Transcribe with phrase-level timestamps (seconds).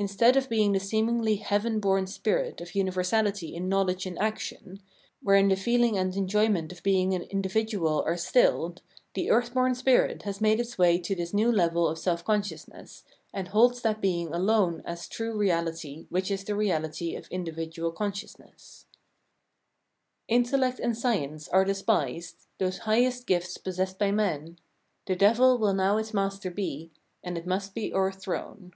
[0.00, 4.80] Instead of being the seemingly heaven born spirit of universality in knowledge and action,
[5.22, 8.80] wherein the feeling and enjoyment of being an individual are stilled,
[9.14, 13.02] the earth born spirit has made its way to this new level of seLf consciousness,
[13.34, 18.86] and holds that being alone as true reality which is the reality of individual consciousness.
[20.28, 24.12] 350 Pleasure and Necessity 351 Intellect and science are despised, Those highest gifts possessed by
[24.12, 24.60] men—
[25.06, 26.92] The devil will now its master be,
[27.24, 28.74] And it must be o'erthrown.